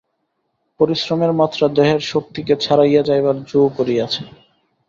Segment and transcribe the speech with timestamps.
[0.79, 4.21] পরিশ্রমের মাত্রা দেহের শক্তিকে ছাড়াইয়া যাইবার জো করিয়াছে।